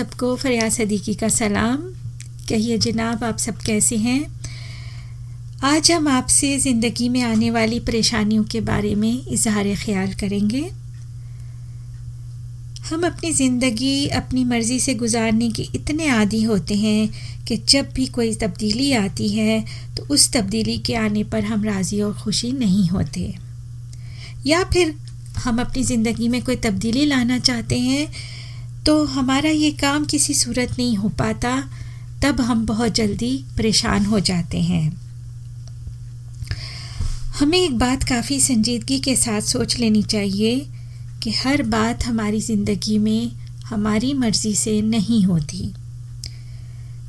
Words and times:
सबको 0.00 0.28
फरियाद 0.36 0.70
सदीकी 0.72 1.14
का 1.14 1.28
सलाम। 1.28 1.76
कहिए 2.48 2.76
जनाब, 2.78 3.24
आप 3.24 3.38
सब 3.38 3.56
कैसे 3.62 3.96
हैं? 3.96 4.20
आज 5.64 5.90
हम 5.92 6.06
आपसे 6.08 6.56
ज़िंदगी 6.58 7.08
में 7.08 7.20
आने 7.22 7.50
वाली 7.50 7.80
परेशानियों 7.88 8.44
के 8.44 8.60
बारे 8.60 8.94
में 8.94 9.26
इजहार 9.28 9.74
ख्याल 9.82 10.14
करेंगे। 10.14 10.62
हम 12.88 13.04
अपनी 13.06 13.32
ज़िंदगी, 13.32 14.06
अपनी 14.06 14.44
मर्ज़ी 14.44 14.80
से 14.80 14.94
गुजारने 14.94 15.50
के 15.50 15.68
इतने 15.74 16.08
आदि 16.10 16.42
होते 16.44 16.74
हैं 16.76 17.44
कि 17.44 17.56
जब 17.68 17.92
भी 17.94 18.06
कोई 18.16 18.34
तब्दीली 18.38 18.92
आती 18.94 19.28
है 19.28 19.64
तो 19.96 20.06
उस 20.14 20.32
तब्दीली 20.32 20.78
के 20.78 20.94
आने 20.96 21.24
पर 21.26 21.44
हम 21.44 21.64
राज़ी 21.64 22.00
और 22.00 22.14
खुशी 22.14 22.52
नहीं 22.54 22.88
होते। 22.88 23.34
या 24.46 24.64
फिर 24.64 24.94
हम 25.38 25.60
अपनी 25.60 25.82
ज़िंदगी 25.84 26.28
में 26.28 26.42
कोई 26.42 26.56
तब्दीली 26.64 27.04
लाना 27.06 27.38
चाहते 27.40 27.78
हैं 27.80 28.06
तो 28.90 29.04
हमारा 29.04 29.50
ये 29.50 29.70
काम 29.70 30.04
किसी 30.04 30.34
सूरत 30.34 30.70
नहीं 30.78 30.96
हो 30.96 31.08
पाता, 31.08 31.50
तब 32.22 32.40
हम 32.40 32.64
बहुत 32.66 32.94
जल्दी 32.94 33.44
परेशान 33.56 34.06
हो 34.06 34.20
जाते 34.20 34.60
हैं। 34.60 34.98
हमें 37.40 37.58
एक 37.58 37.78
बात 37.78 38.04
काफ़ी 38.04 38.40
संजीदगी 38.40 38.98
के 38.98 39.14
साथ 39.16 39.40
सोच 39.40 39.78
लेनी 39.78 40.02
चाहिए 40.02 40.66
कि 41.22 41.30
हर 41.32 41.62
बात 41.62 42.04
हमारी 42.04 42.40
ज़िंदगी 42.40 42.98
में 42.98 43.30
हमारी 43.66 44.12
मर्ज़ी 44.14 44.54
से 44.54 44.80
नहीं 44.82 45.22
होती। 45.24 45.72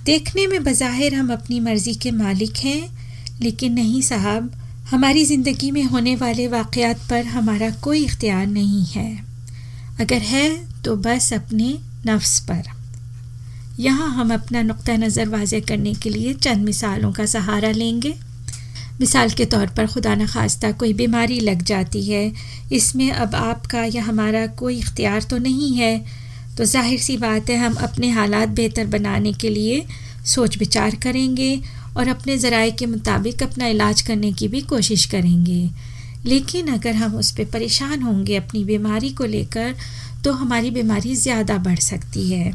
देखने 0.06 0.48
में 0.48 0.64
बज़ाहिर 0.64 1.16
हम 1.16 1.34
अपनी 1.34 1.60
मर्ज़ी 1.60 1.96
के 1.96 2.12
मालिक 2.12 2.58
हैं, 2.58 2.98
लेकिन 3.42 3.74
नहीं 3.74 4.02
साहब, 4.02 4.54
हमारी 4.92 5.26
ज़िंदगी 5.26 5.72
में 5.72 5.84
होने 5.84 6.16
वाले 6.16 6.48
वाक़ात 6.48 7.10
पर 7.10 7.26
हमारा 7.26 7.72
कोई 7.72 8.06
इख्तियार 8.06 8.48
नहीं 8.48 8.86
है। 8.86 9.31
अगर 10.00 10.22
है 10.24 10.50
तो 10.84 10.96
बस 10.98 11.32
अपने 11.34 11.78
नफ्स 12.08 12.40
पर। 12.42 12.64
यहाँ 13.80 14.10
हम 14.12 14.34
अपना 14.34 14.62
नुक़ 14.64 14.90
नज़र 14.92 15.30
वाज 15.30 15.54
करने 15.68 15.94
के 15.94 16.10
लिए 16.10 16.34
चंद 16.36 16.66
मिसालों 16.66 17.12
का 17.14 17.26
सहारा 17.28 17.72
लेंगे। 17.74 18.14
मिसाल 19.00 19.30
के 19.32 19.46
तौर 19.46 19.68
पर 19.68 19.88
खुदा 19.88 20.16
न 20.16 20.26
खास्ता 20.28 20.72
कोई 20.74 20.94
बीमारी 20.94 21.40
लग 21.40 21.62
जाती 21.64 22.04
है। 22.04 22.32
इसमें 22.72 23.10
अब 23.12 23.36
आपका 23.36 23.84
या 23.86 24.04
हमारा 24.04 24.46
कोई 24.56 24.78
इख्तियार 24.80 25.24
तो 25.24 25.38
नहीं 25.40 25.74
है। 25.76 25.98
तो 26.58 26.66
ज़ाहिर 26.66 27.00
सी 27.00 27.18
बात 27.18 27.50
है 27.50 27.58
हम 27.58 27.76
अपने 27.84 28.10
हालात 28.12 28.50
बेहतर 28.52 28.88
बनाने 28.88 29.34
के 29.34 29.50
लिए 29.50 29.86
सोच 30.26 30.58
विचार 30.58 30.96
करेंगे 30.96 31.56
और 31.98 32.08
अपने 32.08 32.38
ज़राए 32.38 32.72
के 32.72 32.86
मुताबिक 32.86 33.44
अपना 33.44 33.68
इलाज 33.68 34.02
करने 34.02 34.32
की 34.34 34.48
भी 34.48 34.62
कोशिश 34.68 35.06
करेंगे। 35.06 35.70
लेकिन 36.26 36.68
अगर 36.70 36.96
हम 36.96 37.16
उस 37.16 37.32
पर 37.32 37.46
परेशान 37.54 38.02
होंगे 38.02 38.36
अपनी 38.36 38.64
बीमारी 38.66 39.10
को 39.12 39.26
लेकर 39.28 39.76
तो 40.24 40.32
हमारी 40.34 40.72
बीमारी 40.72 41.16
ज़्यादा 41.16 41.58
बढ़ 41.60 41.80
सकती 41.82 42.30
है। 42.32 42.54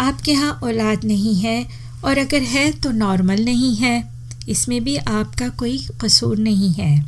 आपके 0.00 0.32
यहाँ 0.32 0.58
औलाद 0.64 1.04
नहीं 1.04 1.34
है, 1.36 1.66
और 2.04 2.18
अगर 2.18 2.42
है 2.44 2.70
तो 2.74 2.90
नॉर्मल 2.92 3.44
नहीं 3.44 3.74
है। 3.76 4.02
इसमें 4.48 4.82
भी 4.84 4.96
आपका 4.96 5.48
कोई 5.58 5.78
कसूर 6.00 6.38
नहीं 6.38 6.72
है। 6.72 7.04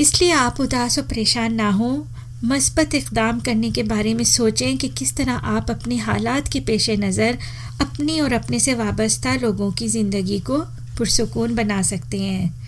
इसलिए 0.00 0.30
आप 0.32 0.60
उदास 0.60 0.98
और 0.98 1.04
परेशान 1.04 1.54
ना 1.54 1.70
हो। 1.70 2.06
मस्बत 2.44 2.94
इकदाम 2.94 3.40
करने 3.40 3.70
के 3.70 3.82
बारे 3.84 4.12
में 4.14 4.24
सोचें 4.26 4.76
कि 4.78 4.88
किस 4.90 5.16
तरह 5.16 5.32
आप 5.50 5.70
अपने 5.70 5.96
हालात 5.98 6.48
के 6.48 6.60
पेश 6.60 6.88
नज़र 7.00 7.38
अपनी 7.80 8.18
और 8.20 8.32
अपने 8.32 8.60
से 8.60 8.74
वाबस्ता 8.74 9.34
लोगों 9.36 9.70
की 9.72 9.88
ज़िंदगी 9.88 10.38
को 10.40 10.58
पुरसकून 10.98 11.54
बना 11.54 11.80
सकते 11.82 12.20
हैं। 12.20 12.65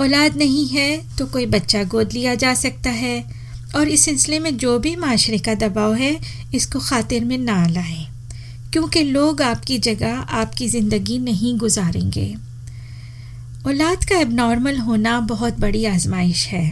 औलाद 0.00 0.36
नहीं 0.36 0.66
है 0.68 1.16
तो 1.18 1.26
कोई 1.26 1.46
बच्चा 1.48 1.82
गोद 1.86 2.12
लिया 2.12 2.34
जा 2.36 2.52
सकता 2.56 2.90
है। 2.92 3.24
और 3.76 3.88
इस 3.88 4.04
सिलसिले 4.04 4.38
में 4.38 4.56
जो 4.56 4.78
भी 4.78 4.94
माशरे 4.96 5.38
का 5.38 5.54
दबाव 5.56 5.94
है, 5.94 6.18
इसको 6.54 6.80
खातिर 6.80 7.24
में 7.24 7.36
ना 7.38 7.66
लाएँ, 7.68 8.06
क्योंकि 8.72 9.02
लोग 9.02 9.42
आपकी 9.42 9.78
जगह, 9.80 10.14
आपकी 10.14 10.68
ज़िंदगी 10.68 11.18
नहीं 11.20 11.56
गुजारेंगे। 11.58 12.34
औलाद 13.66 14.04
का 14.04 14.18
एबनॉर्मल 14.18 14.78
होना 14.78 15.18
बहुत 15.28 15.58
बड़ी 15.60 15.84
आजमाइश 15.86 16.46
है। 16.46 16.64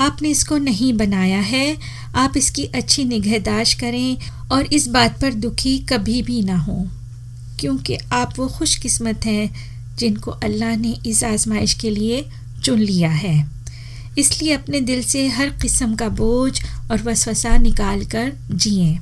आपने 0.00 0.28
इसको 0.28 0.56
नहीं 0.58 0.92
बनाया 0.92 1.40
है, 1.40 1.76
आप 2.16 2.36
इसकी 2.36 2.64
अच्छी 2.74 3.04
निगहदाश्त 3.04 3.78
करें 3.80 4.16
और 4.52 4.66
इस 4.74 4.88
बात 4.88 5.20
पर 5.20 5.34
दुखी 5.34 5.78
कभी 5.88 6.20
भी 6.22 6.42
ना 6.42 6.58
हो, 6.58 6.86
क्योंकि 7.60 7.98
आप 8.12 8.38
वो 8.38 8.48
खुशकिस्मत 8.48 9.26
हैं 9.26 9.50
जिनको 9.98 10.30
अल्लाह 10.30 10.76
ने 10.76 10.96
इस 11.06 11.22
आजमाइश 11.24 11.74
के 11.74 11.90
लिए 11.90 12.24
चुन 12.66 12.78
लिया 12.78 13.10
है। 13.10 13.36
इसलिए 14.18 14.52
अपने 14.52 14.80
दिल 14.80 15.02
से 15.02 15.26
हर 15.28 15.50
किस्म 15.62 15.94
का 15.96 16.08
बोझ 16.08 16.52
और 16.90 17.02
वसवसा 17.02 17.56
निकाल 17.58 18.04
कर 18.04 18.32
जिए। 18.52 18.98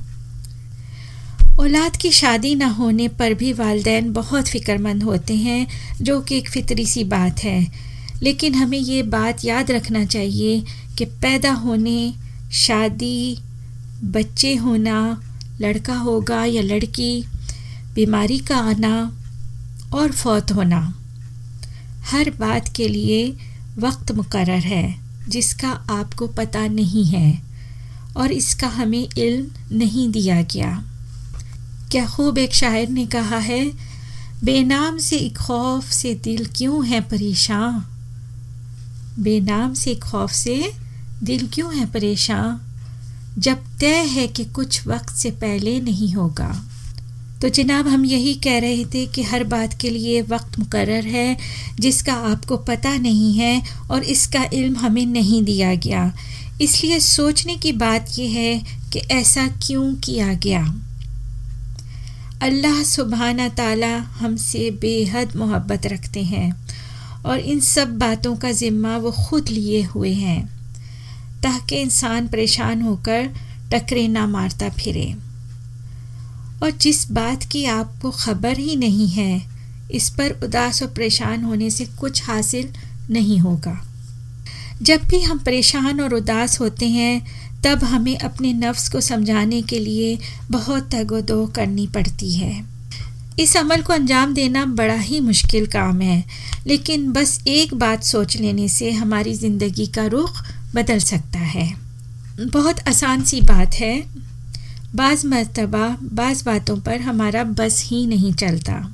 औलाद 1.59 1.95
की 1.95 2.11
शादी 2.11 2.55
ना 2.55 2.67
होने 2.67 3.07
पर 3.07 3.33
भी 3.33 3.53
वालदेन 3.53 4.11
बहुत 4.13 4.47
फ़िक्रमंद 4.47 5.03
होते 5.03 5.35
हैं, 5.35 5.67
जो 6.01 6.19
कि 6.21 6.37
एक 6.37 6.49
फितरी 6.49 6.85
सी 6.85 7.03
बात 7.03 7.43
है। 7.43 7.71
लेकिन 8.23 8.55
हमें 8.55 8.77
ये 8.77 9.03
बात 9.03 9.45
याद 9.45 9.71
रखना 9.71 10.05
चाहिए 10.05 10.63
कि 10.97 11.05
पैदा 11.05 11.51
होने, 11.51 12.13
शादी, 12.51 13.37
बच्चे 14.03 14.55
होना, 14.55 15.21
लड़का 15.61 15.95
होगा 15.95 16.43
या 16.45 16.61
लड़की, 16.61 17.25
बीमारी 17.95 18.39
का 18.39 18.57
आना 18.57 18.95
और 19.93 20.11
फौत 20.11 20.51
होना, 20.51 20.81
हर 22.11 22.29
बात 22.29 22.69
के 22.75 22.87
लिए 22.87 23.37
वक्त 23.77 24.11
मुकर 24.11 24.49
है, 24.49 24.99
जिसका 25.29 25.69
आपको 25.69 26.27
पता 26.27 26.67
नहीं 26.67 27.05
है, 27.05 27.41
और 28.17 28.31
इसका 28.31 28.67
हमें 28.67 29.07
इल्म 29.17 29.77
नहीं 29.77 30.11
दिया 30.11 30.41
गया। 30.41 30.83
क्या 31.91 32.07
खूब 32.07 32.37
एक 32.37 32.53
शायर 32.53 32.89
ने 32.89 33.05
कहा 33.05 33.37
है, 33.37 33.71
बेनाम 34.43 34.97
से 34.97 35.29
खौफ 35.29 35.91
से 35.91 36.13
दिल 36.13 36.45
क्यों 36.45 36.87
है 36.87 37.01
परेशान? 37.01 37.85
बेनाम 39.19 39.73
से 39.73 39.95
खौफ 39.95 40.31
से 40.31 40.73
दिल 41.23 41.47
क्यों 41.53 41.75
है 41.75 41.85
परेशान, 41.85 42.61
जब 43.37 43.57
तय 43.79 43.95
है 43.95 44.27
कि 44.27 44.45
कुछ 44.45 44.87
वक्त 44.87 45.09
से 45.09 45.31
पहले 45.31 45.79
नहीं 45.79 46.13
होगा। 46.13 46.65
तो 47.41 47.49
जनाब, 47.49 47.87
हम 47.87 48.05
यही 48.05 48.33
कह 48.43 48.59
रहे 48.59 48.85
थे 48.85 49.05
कि 49.05 49.23
हर 49.23 49.43
बात 49.43 49.73
के 49.73 49.89
लिए 49.89 50.21
वक्त 50.21 50.59
मुकर 50.59 50.89
है, 50.89 51.37
जिसका 51.79 52.13
आपको 52.29 52.57
पता 52.59 52.95
नहीं 52.97 53.33
है 53.33 53.61
और 53.91 54.03
इसका 54.05 54.43
इल्म 54.53 54.75
हमें 54.77 55.05
नहीं 55.05 55.43
दिया 55.43 55.73
गया। 55.75 56.11
इसलिए 56.61 56.99
सोचने 56.99 57.55
की 57.55 57.71
बात 57.73 58.17
यह 58.19 58.31
है 58.31 58.57
कि 58.93 58.99
ऐसा 59.11 59.47
क्यों 59.61 59.93
किया 59.95 60.33
गया? 60.33 60.61
अल्लाह 62.41 62.81
सुबहाना 62.83 63.47
ताला 63.49 63.95
हमसे 64.19 64.69
बेहद 64.81 65.35
मोहब्बत 65.35 65.85
रखते 65.87 66.23
हैं 66.23 66.49
और 67.25 67.39
इन 67.39 67.59
सब 67.59 67.97
बातों 67.99 68.35
का 68.35 68.51
ज़िम्मा 68.51 68.95
वो 68.97 69.11
ख़ुद 69.11 69.49
लिए 69.49 69.81
हुए 69.83 70.13
हैं, 70.13 70.41
ताकि 71.43 71.75
इंसान 71.75 72.27
परेशान 72.27 72.81
होकर 72.81 73.29
टकरे 73.71 74.07
ना 74.07 74.25
मारता 74.27 74.69
फिरे। 74.69 75.13
और 76.65 76.71
जिस 76.71 77.11
बात 77.11 77.43
की 77.43 77.65
आपको 77.65 78.11
ख़बर 78.11 78.57
ही 78.57 78.75
नहीं 78.75 79.07
है, 79.07 79.41
इस 79.91 80.09
पर 80.09 80.31
उदास 80.43 80.81
और 80.83 80.87
परेशान 80.87 81.43
होने 81.43 81.69
से 81.69 81.85
कुछ 81.85 82.23
हासिल 82.23 82.69
नहीं 83.11 83.39
होगा। 83.39 83.85
जब 84.81 85.03
भी 85.03 85.21
हम 85.21 85.39
परेशान 85.39 86.01
और 86.01 86.13
उदास 86.13 86.59
होते 86.59 86.87
हैं, 86.87 87.25
तब 87.65 87.83
हमें 87.83 88.17
अपने 88.17 88.53
नफ्स 88.53 88.89
को 88.89 89.01
समझाने 89.01 89.61
के 89.61 89.79
लिए 89.79 90.17
बहुत 90.51 90.89
तगोदो 90.95 91.45
करनी 91.47 91.87
पड़ती 91.87 92.31
है। 92.31 92.65
इस 93.39 93.57
अमल 93.57 93.81
को 93.81 93.93
अंजाम 93.93 94.33
देना 94.33 94.65
बड़ा 94.65 94.95
ही 94.95 95.19
मुश्किल 95.19 95.67
काम 95.67 96.01
है, 96.01 96.23
लेकिन 96.67 97.11
बस 97.11 97.39
एक 97.47 97.73
बात 97.73 98.03
सोच 98.03 98.37
लेने 98.37 98.67
से 98.69 98.91
हमारी 98.91 99.33
ज़िंदगी 99.33 99.87
का 99.87 100.05
रुख 100.05 100.43
बदल 100.75 100.99
सकता 100.99 101.39
है। 101.39 101.73
बहुत 102.41 102.87
आसान 102.87 103.23
सी 103.23 103.41
बात 103.41 103.73
है 103.73 104.25
बाज़ 104.95 105.27
मरतबा, 105.27 105.97
बाज़ 106.03 106.45
बातों 106.45 106.77
पर 106.77 107.01
हमारा 107.01 107.43
बस 107.43 107.83
ही 107.85 108.07
नहीं 108.07 108.33
चलता। 108.33 108.91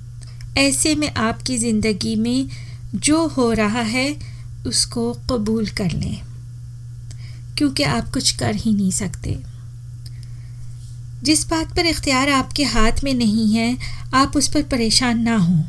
ऐसे 0.57 0.95
में 0.95 1.13
आपकी 1.13 1.57
ज़िंदगी 1.57 2.15
में 2.15 2.49
जो 2.95 3.27
हो 3.27 3.51
रहा 3.51 3.81
है, 3.81 4.15
उसको 4.67 5.13
कबूल 5.13 5.67
कर 5.67 5.91
लें। 5.91 6.21
क्योंकि 7.57 7.83
आप 7.83 8.09
कुछ 8.09 8.31
कर 8.31 8.55
ही 8.55 8.73
नहीं 8.73 8.91
सकते। 8.91 9.39
जिस 11.23 11.49
बात 11.49 11.75
पर 11.75 11.85
इख्तियार 11.85 12.29
आपके 12.29 12.63
हाथ 12.63 12.91
में 13.03 13.13
नहीं 13.13 13.53
है, 13.53 13.77
आप 14.13 14.31
उस 14.35 14.47
पर 14.47 14.61
परेशान 14.61 15.19
ना 15.19 15.37
हों। 15.37 15.63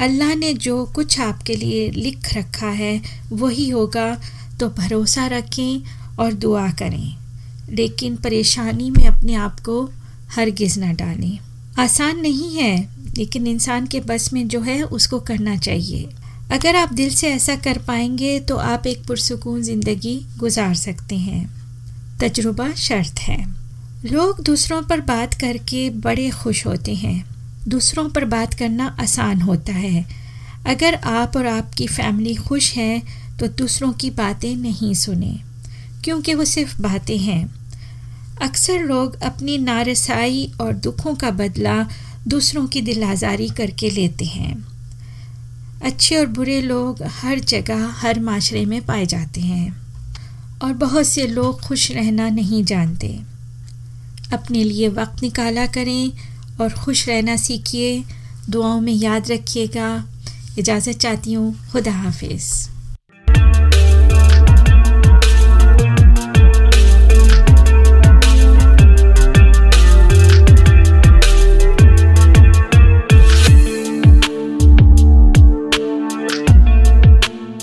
अल्लाह 0.00 0.34
ने 0.34 0.54
जो 0.54 0.84
कुछ 0.84 1.20
आपके 1.20 1.56
लिए 1.56 1.90
लिख 1.90 2.34
रखा 2.34 2.68
है, 2.68 3.02
वही 3.32 3.68
होगा। 3.68 4.20
तो 4.60 4.68
भरोसा 4.68 5.26
रखें 5.26 5.80
और 6.18 6.32
दुआ 6.32 6.70
करें। 6.70 7.16
लेकिन 7.70 8.16
परेशानी 8.16 8.90
में 8.90 9.06
अपने 9.06 9.34
आप 9.34 9.60
को 9.60 9.82
हरगिज़ 10.34 10.78
ना 10.80 10.92
डालें। 10.92 11.38
आसान 11.78 12.20
नहीं 12.20 12.54
है, 12.56 12.88
लेकिन 13.16 13.46
इंसान 13.46 13.86
के 13.86 14.00
बस 14.00 14.32
में 14.32 14.46
जो 14.48 14.60
है, 14.60 14.82
उसको 14.82 15.18
करना 15.20 15.56
चाहिए। 15.56 16.08
अगर 16.52 16.76
आप 16.76 16.92
दिल 16.92 17.10
से 17.10 17.28
ऐसा 17.28 17.56
कर 17.56 17.78
पाएँगे 17.78 18.38
तो 18.40 18.56
आप 18.56 18.86
एक 18.86 19.04
पुरसकून 19.06 19.62
ज़िंदगी 19.62 20.14
गुजार 20.38 20.74
सकते 20.74 21.16
हैं। 21.16 21.48
तजुर्बा 22.20 22.72
शर्त 22.74 23.18
है। 23.18 23.44
लोग 24.04 24.42
दूसरों 24.42 24.82
पर 24.82 25.00
बात 25.00 25.34
करके 25.34 25.88
बड़े 26.00 26.28
खुश 26.32 26.66
होते 26.66 26.94
हैं। 26.94 27.24
दूसरों 27.68 28.08
पर 28.08 28.24
बात 28.24 28.54
करना 28.54 28.86
आसान 29.00 29.40
होता 29.42 29.72
है। 29.72 30.04
अगर 30.66 30.94
आप 30.94 31.36
और 31.36 31.46
आपकी 31.46 31.86
फैमिली 31.86 32.34
खुश 32.34 32.72
है 32.74 33.02
तो 33.40 33.46
दूसरों 33.48 33.92
की 33.92 34.10
बातें 34.10 34.54
नहीं 34.56 34.92
सुने, 34.94 35.38
क्योंकि 36.04 36.34
वो 36.34 36.44
सिर्फ़ 36.44 36.80
बातें 36.82 37.18
हैं। 37.18 37.59
अक्सर 38.40 38.78
लोग 38.78 39.20
अपनी 39.22 39.58
नारसाई 39.58 40.52
और 40.60 40.72
दुखों 40.72 41.14
का 41.14 41.30
बदला 41.30 41.88
दूसरों 42.28 42.66
की 42.66 42.80
दिल 42.80 43.04
आज़ारी 43.04 43.48
करके 43.48 43.90
लेते 43.90 44.24
हैं। 44.24 44.64
अच्छे 45.84 46.16
और 46.16 46.26
बुरे 46.26 46.60
लोग 46.60 47.02
हर 47.02 47.38
जगह, 47.38 47.86
हर 47.86 48.20
माशरे 48.20 48.64
में 48.64 48.86
पाए 48.86 49.06
जाते 49.06 49.40
हैं 49.40 49.82
और 50.62 50.72
बहुत 50.72 51.06
से 51.06 51.26
लोग 51.26 51.60
खुश 51.60 51.90
रहना 51.90 52.28
नहीं 52.28 52.64
जानते। 52.64 53.20
अपने 54.32 54.64
लिए 54.64 54.88
वक्त 54.88 55.22
निकाला 55.22 55.66
करें 55.66 56.12
और 56.60 56.72
खुश 56.72 57.08
रहना 57.08 57.36
सीखिए। 57.36 58.04
दुआओं 58.50 58.80
में 58.80 58.92
याद 58.92 59.30
रखिएगा। 59.30 60.04
इजाज़त 60.58 60.98
चाहती 60.98 61.32
हूँ। 61.32 61.70
खुदा 61.70 61.92
हाफिज़। 61.92 62.79